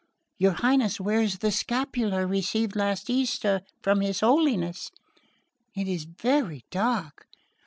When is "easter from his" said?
3.07-4.21